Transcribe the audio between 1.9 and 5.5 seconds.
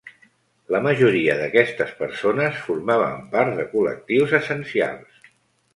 persones formaven part de col·lectius essencials.